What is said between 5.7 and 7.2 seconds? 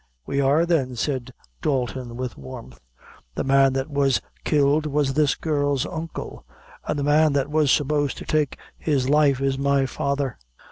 uncle, and the